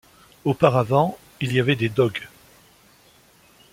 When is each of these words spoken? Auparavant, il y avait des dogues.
Auparavant, 0.45 1.15
il 1.41 1.53
y 1.53 1.59
avait 1.59 1.75
des 1.75 1.87
dogues. 1.89 2.27